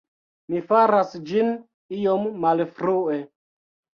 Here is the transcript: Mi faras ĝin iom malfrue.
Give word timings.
Mi 0.53 0.61
faras 0.71 1.11
ĝin 1.31 1.51
iom 1.99 2.25
malfrue. 2.45 3.21